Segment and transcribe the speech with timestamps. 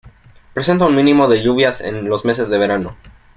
[0.55, 2.95] Presenta un mínimo de lluvias en los meses de verano.